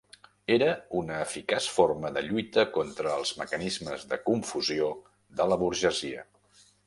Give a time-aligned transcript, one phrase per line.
[0.53, 0.69] Era
[0.99, 4.89] una eficaç forma de lluita contra els mecanismes de confusió
[5.41, 6.25] de la burgesia.